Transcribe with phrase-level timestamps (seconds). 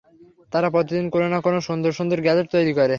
[0.51, 2.89] তারা প্রতিদিন কোনো না কোনো সুন্দর সুন্দর গ্যাজেট তৈরি করে।